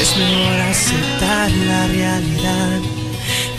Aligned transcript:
Es 0.00 0.16
mejor 0.16 0.60
aceptar 0.60 1.50
la 1.50 1.86
realidad. 1.88 2.80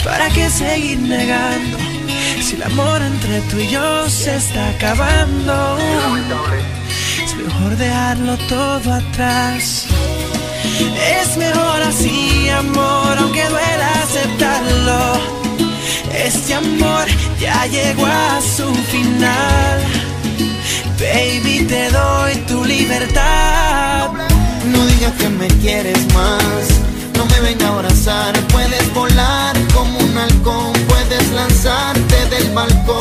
¿Para 0.03 0.29
qué 0.29 0.49
seguir 0.49 0.97
negando? 0.99 1.77
Si 2.41 2.55
el 2.55 2.63
amor 2.63 3.01
entre 3.01 3.41
tú 3.41 3.59
y 3.59 3.67
yo 3.67 4.09
se 4.09 4.37
está 4.37 4.69
acabando. 4.69 5.77
Es 7.23 7.35
mejor 7.35 7.77
dejarlo 7.77 8.37
todo 8.47 8.93
atrás. 8.93 9.85
Es 11.19 11.37
mejor 11.37 11.81
así, 11.83 12.49
amor, 12.49 13.17
aunque 13.19 13.43
duela 13.49 13.89
aceptarlo. 14.03 15.19
Este 16.13 16.55
amor 16.55 17.05
ya 17.39 17.65
llegó 17.67 18.05
a 18.05 18.41
su 18.41 18.73
final. 18.91 19.79
Baby, 20.97 21.65
te 21.67 21.89
doy 21.91 22.35
tu 22.47 22.65
libertad. 22.65 24.38
No 24.65 24.85
digas 24.87 25.13
que 25.13 25.29
me 25.29 25.47
quieres 25.61 25.97
más, 26.13 26.67
no 27.17 27.25
me 27.25 27.39
venga 27.41 27.67
a 27.67 27.73
abrazar. 27.73 28.33
Puedes 28.47 28.93
volar 28.93 29.55
como 29.73 29.99
un 29.99 30.17
halcón, 30.17 30.73
puedes 30.87 31.31
lanzarte 31.31 32.25
del 32.29 32.51
balcón. 32.53 32.98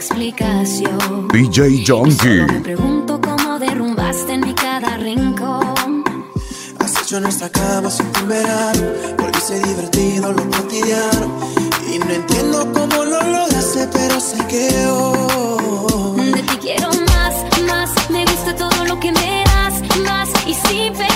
explicación. 0.00 1.28
DJ 1.28 1.84
Jonky. 1.86 2.40
Me 2.40 2.60
pregunto 2.60 3.20
cómo 3.20 3.58
derrumbaste 3.58 4.32
en 4.32 4.40
mi 4.40 4.54
cada 4.54 4.96
rincón. 4.96 6.04
Has 6.78 7.02
hecho 7.02 7.20
nuestra 7.20 7.50
cama 7.50 7.90
sin 7.90 8.10
verano, 8.26 8.82
porque 9.18 9.40
se 9.40 9.60
divertido 9.60 10.32
lo 10.32 10.42
cotidiano. 10.48 11.26
Y 11.92 11.98
no 11.98 12.10
entiendo 12.10 12.72
cómo 12.72 13.04
lo 13.04 13.20
lograste, 13.20 13.86
pero 13.92 14.18
sé 14.20 14.38
que 14.46 14.86
hoy. 14.86 16.32
De 16.32 16.42
ti 16.44 16.56
quiero 16.62 16.88
más, 17.12 17.34
más. 17.66 17.90
Me 18.08 18.24
gusta 18.24 18.56
todo 18.56 18.84
lo 18.86 18.98
que 18.98 19.12
me 19.12 19.44
das, 19.52 19.82
más. 20.06 20.30
Y 20.46 20.54
si 20.54 20.88
ves 20.98 21.09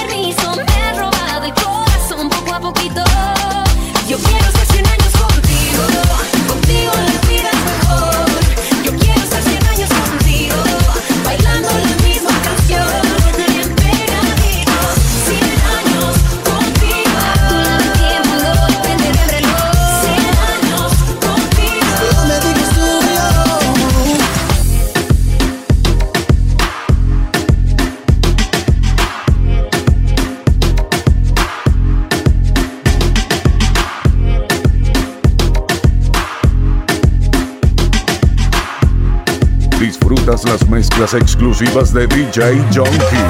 mezclas 40.84 41.14
exclusivas 41.14 41.94
de 41.94 42.06
DJ 42.06 42.62
Junkie. 42.74 43.24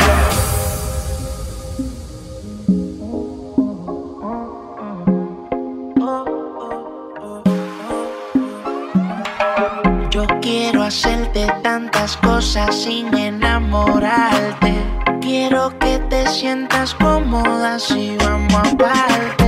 hacerte 10.82 11.47
tantas 11.62 12.16
cosas 12.19 12.75
sin 12.75 13.16
enamorarte. 13.16 14.75
Quiero 15.22 15.71
que 15.78 15.98
te 16.10 16.26
sientas 16.26 16.94
cómoda 16.94 17.78
si 17.78 18.16
vamos 18.19 18.54
a 18.54 18.76
parte. 18.76 19.44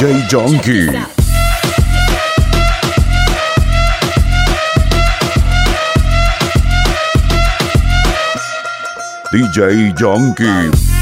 DJ 0.00 0.26
Junkie. 0.30 0.86
DJ 9.30 9.92
Junkie. 9.94 10.99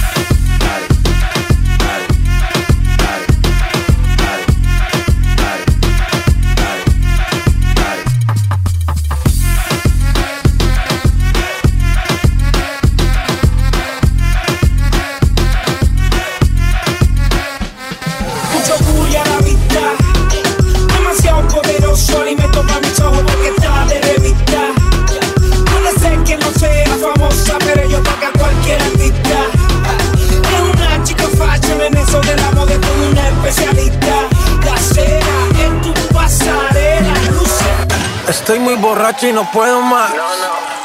Borracho 39.08 39.28
y 39.28 39.32
no 39.32 39.50
puedo 39.50 39.80
más. 39.80 40.10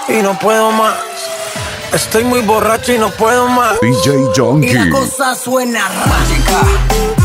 Y 0.07 0.21
no 0.21 0.37
puedo 0.39 0.71
más. 0.71 0.95
Estoy 1.91 2.23
muy 2.23 2.41
borracho 2.41 2.93
y 2.93 2.97
no 2.97 3.09
puedo 3.11 3.47
más. 3.47 3.79
DJ 3.81 4.13
Y 4.13 4.23
la 4.23 4.31
Junkie. 4.35 4.89
cosa 4.89 5.35
suena 5.35 5.89
mágica. 6.07 7.22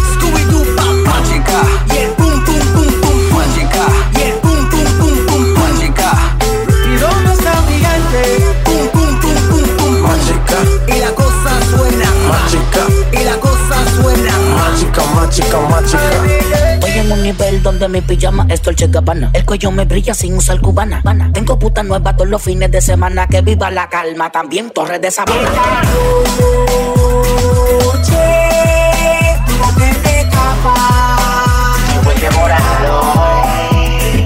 Donde 17.78 18.00
mi 18.00 18.06
pijama 18.06 18.46
es 18.48 18.62
Dolce 18.62 18.88
Gabbana. 18.88 19.30
El 19.32 19.44
cuello 19.44 19.70
me 19.70 19.84
brilla 19.84 20.14
sin 20.14 20.34
usar 20.34 20.60
cubana. 20.60 21.00
Bana. 21.04 21.30
Tengo 21.32 21.58
puta 21.58 21.82
nueva 21.82 22.14
todos 22.16 22.28
los 22.28 22.42
fines 22.42 22.70
de 22.70 22.80
semana. 22.80 23.26
Que 23.28 23.40
viva 23.40 23.70
la 23.70 23.88
calma, 23.88 24.30
también 24.30 24.70
Torres 24.70 25.00
de 25.00 25.10
Sabana. 25.10 25.50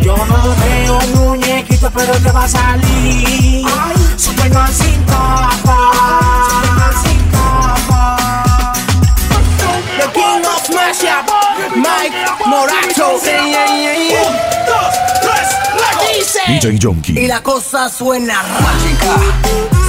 Yo 0.03 0.17
no 0.17 0.55
veo 0.57 0.99
muñequito, 1.15 1.91
pero 1.95 2.13
te 2.15 2.31
va 2.31 2.45
a 2.45 2.49
salir. 2.49 3.67
Superman 4.17 4.73
sin. 4.73 5.03
Superman 5.07 6.93
sin 7.03 7.12
Y 16.65 17.27
la 17.27 17.43
cosa 17.43 17.89
suena 17.89 18.41
mágica. 18.61 19.17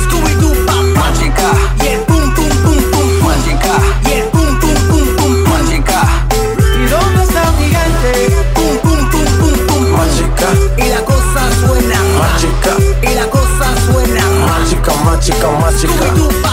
Scooby-Doo, 0.06 0.56
mágica. 0.96 1.52
Y 1.84 1.88
el 1.88 2.00
pum, 2.02 2.34
pum, 2.34 2.50
pum, 2.50 2.78
pum, 2.92 3.28
mágica. 3.28 3.74
Y 4.10 4.14
el 4.14 4.28
pum, 4.30 4.60
pum, 4.60 4.74
pum, 4.90 5.16
pum, 5.16 5.44
mágica. 5.52 6.02
¿Y 6.32 6.90
dónde 6.90 7.24
está 7.26 7.52
mi 7.60 7.66
gente? 7.66 8.36
Pum, 8.56 8.78
pum, 8.82 9.10
pum, 9.12 9.26
pum, 9.40 9.68
pum, 9.68 9.92
Mágica, 9.92 10.48
Y 10.76 10.90
la 10.90 11.02
cosa 11.06 11.42
suena 11.62 12.00
mágica, 12.18 12.76
Y 13.04 13.14
la 13.14 13.28
cosa 13.28 13.66
suena 13.86 14.26
mágica, 14.48 14.94
mágica, 15.06 15.48
mágica. 15.62 16.44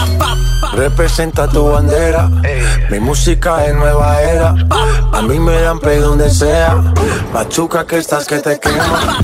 Representa 0.73 1.47
tu 1.47 1.65
bandera. 1.65 2.29
Mi 2.91 2.99
música 2.99 3.65
es 3.65 3.73
nueva 3.73 4.21
era. 4.21 4.53
A 5.13 5.21
mí 5.23 5.39
me 5.39 5.59
dan 5.61 5.79
play 5.79 5.97
donde 5.97 6.29
sea. 6.29 6.75
Machuca 7.33 7.87
que 7.87 7.97
estás 7.97 8.27
que 8.27 8.37
te 8.37 8.59
quema. 8.59 9.17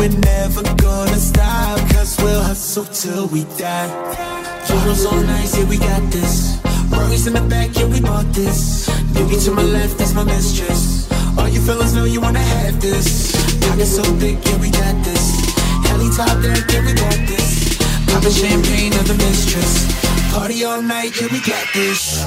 We're 0.00 0.08
never 0.08 0.62
gonna 0.76 1.18
stop, 1.18 1.78
cause 1.90 2.16
we'll 2.22 2.42
till 2.92 3.26
we 3.28 3.44
die. 3.58 3.88
On 5.00 5.24
ice, 5.30 5.56
yeah 5.56 5.64
we 5.68 5.78
got 5.78 6.02
this. 6.10 6.60
Rory's 6.90 7.26
in 7.26 7.34
the 7.34 7.40
back, 7.42 7.76
yeah 7.76 7.86
we 7.86 8.00
bought 8.00 8.32
this. 8.32 8.88
Baby 9.14 9.36
to 9.44 9.50
my 9.52 9.62
left, 9.62 9.98
that's 9.98 10.14
my 10.14 10.24
mistress. 10.24 10.99
All 11.40 11.48
you 11.48 11.60
fellas 11.62 11.94
know 11.94 12.04
you 12.04 12.20
wanna 12.20 12.38
have 12.38 12.80
this. 12.82 13.32
Pockets 13.62 13.96
so 13.96 14.02
thick, 14.20 14.36
yeah 14.44 14.60
we 14.60 14.70
got 14.70 14.94
this. 15.02 15.24
Heli 15.86 16.10
top 16.14 16.36
deck, 16.42 16.70
yeah 16.70 16.84
we 16.84 16.92
got 16.92 17.20
this. 17.26 17.78
Poppin' 18.06 18.30
champagne 18.30 18.92
of 18.92 19.08
the 19.08 19.14
mistress. 19.14 19.72
Party 20.32 20.64
all 20.64 20.82
night, 20.82 21.18
yeah 21.18 21.28
we 21.32 21.40
got 21.40 21.66
this. 21.72 22.26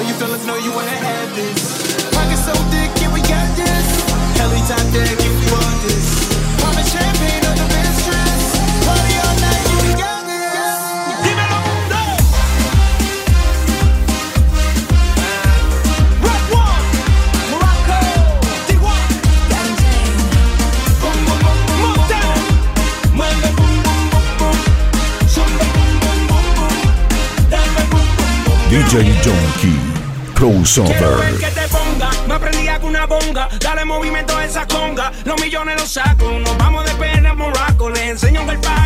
All 0.00 0.06
you 0.06 0.14
fellas 0.14 0.46
know 0.46 0.56
you 0.56 0.72
wanna 0.72 0.88
have 0.88 1.36
this. 1.36 2.08
Pockets 2.16 2.46
so 2.46 2.54
thick, 2.72 2.88
yeah, 3.02 3.12
we 3.12 3.20
got 3.20 3.48
this. 3.54 3.86
Heli 4.40 4.60
top 4.64 4.80
deck, 4.96 5.39
DJ 28.90 29.04
Junkie. 29.22 30.00
Quiero 30.34 30.52
Crossover. 30.52 31.38
que 31.38 31.46
te 31.46 31.68
ponga, 31.68 32.10
me 32.26 32.34
aprendí 32.34 32.66
con 32.80 32.88
una 32.90 33.06
bonga, 33.06 33.48
dale 33.60 33.84
movimiento 33.84 34.36
a 34.36 34.44
esa 34.44 34.66
conga, 34.66 35.12
los 35.24 35.40
millones 35.40 35.80
los 35.80 35.92
saco, 35.92 36.28
nos 36.40 36.58
vamos 36.58 36.84
de 36.86 36.94
pena 36.94 37.30
a 37.30 37.34
Morocco, 37.34 37.88
les 37.90 38.02
enseño 38.02 38.40
el 38.50 38.58
party 38.58 38.79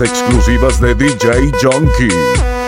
exclusivas 0.00 0.80
de 0.80 0.94
DJ 0.94 1.52
Junkie. 1.60 2.59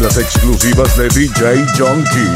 mezclas 0.00 0.16
exclusivas 0.16 0.96
de 0.96 1.08
DJ 1.08 1.66
Junkie. 1.76 2.32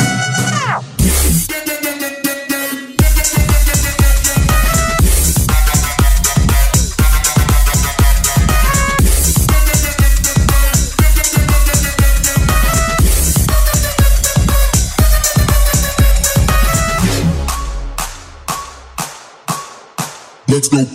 Let's 20.46 20.68
go. 20.68 20.93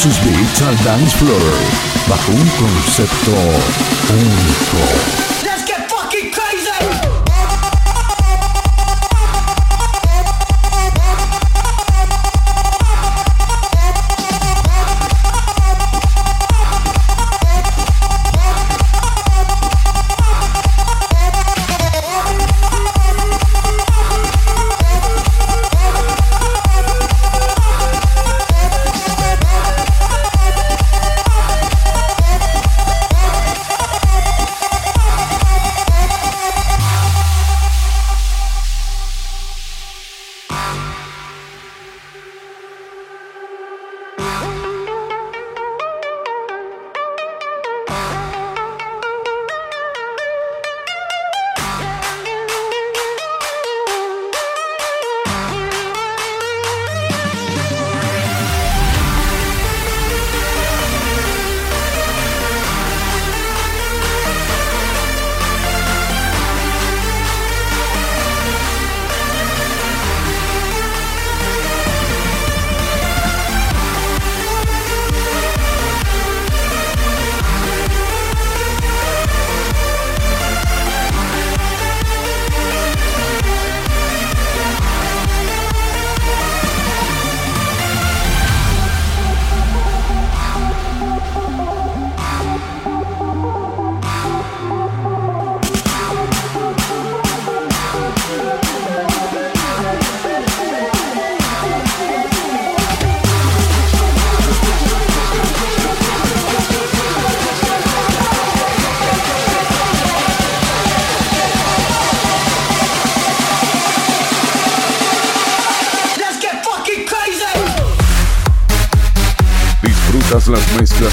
sus 0.00 0.18
beats 0.24 0.62
al 0.62 0.82
dance 0.82 1.14
floor 1.18 1.42
bajo 2.08 2.32
un 2.32 2.48
concepto 2.56 3.32
único. 4.08 4.89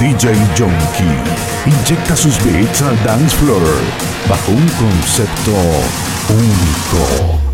DJ 0.02 0.34
Junkie 0.56 1.22
inyecta 1.64 2.16
sus 2.16 2.36
beats 2.42 2.82
al 2.82 2.96
dance 3.04 3.36
floor 3.36 3.62
bajo 4.28 4.50
un 4.50 4.68
concepto 4.70 5.52
único. 6.28 7.51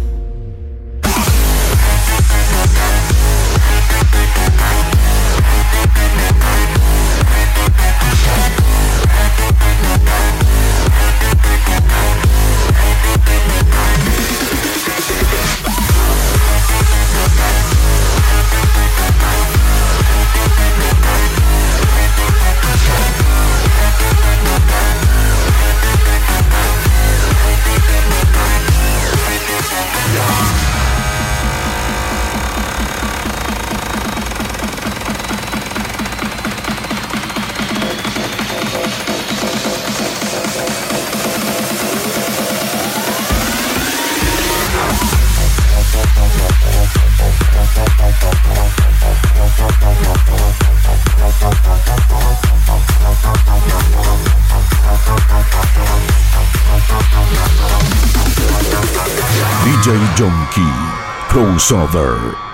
Crossover 61.69 62.48